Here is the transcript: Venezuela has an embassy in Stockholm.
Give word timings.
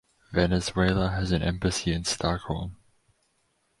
Venezuela 0.31 1.09
has 1.11 1.31
an 1.31 1.43
embassy 1.43 1.93
in 1.93 2.05
Stockholm. 2.05 2.75